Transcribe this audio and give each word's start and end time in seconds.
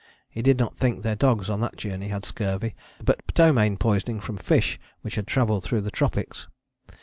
He 0.31 0.41
did 0.41 0.57
not 0.57 0.75
think 0.75 1.03
their 1.03 1.15
dogs 1.15 1.47
on 1.47 1.59
that 1.59 1.75
journey 1.77 2.07
had 2.07 2.25
scurvy, 2.25 2.73
but 3.05 3.21
ptomaine 3.27 3.77
poisoning 3.77 4.19
from 4.19 4.37
fish 4.37 4.79
which 5.01 5.13
had 5.13 5.27
travelled 5.27 5.63
through 5.63 5.81
the 5.81 5.91
tropics. 5.91 6.47